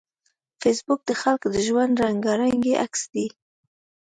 فېسبوک 0.61 1.01
د 1.05 1.11
خلکو 1.21 1.47
د 1.51 1.57
ژوند 1.67 1.91
د 1.95 1.99
رنګارنګۍ 2.07 2.73
عکس 2.83 3.01
دی 3.13 3.27